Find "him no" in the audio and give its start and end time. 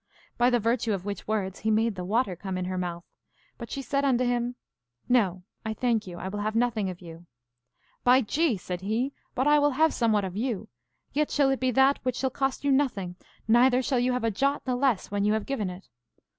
4.23-5.43